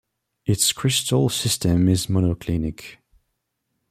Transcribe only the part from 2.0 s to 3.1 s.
monoclinic.